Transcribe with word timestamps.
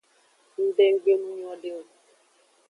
Ng 0.61 0.69
be 0.75 0.85
nggbe 0.93 1.13
nu 1.21 1.27
nyode 1.39 1.69
o. 1.79 1.81